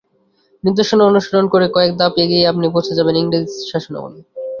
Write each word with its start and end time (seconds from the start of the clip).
নির্দেশনা 0.63 1.03
অনুসরণ 1.05 1.45
করে 1.53 1.65
কয়েক 1.75 1.91
ধাপ 1.99 2.13
এগিয়ে 2.23 2.49
আপনি 2.51 2.65
পৌঁছে 2.73 2.93
যাবেন 2.97 3.15
ইংরেজ 3.21 3.47
শাসনামলে। 3.71 4.19